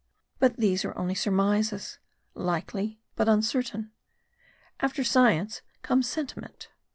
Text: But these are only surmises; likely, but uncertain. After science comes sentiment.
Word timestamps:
But 0.39 0.57
these 0.57 0.83
are 0.83 0.97
only 0.97 1.13
surmises; 1.13 1.99
likely, 2.33 2.99
but 3.15 3.29
uncertain. 3.29 3.91
After 4.79 5.03
science 5.03 5.61
comes 5.83 6.09
sentiment. 6.09 6.69